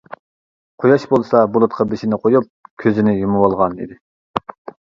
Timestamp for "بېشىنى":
1.93-2.19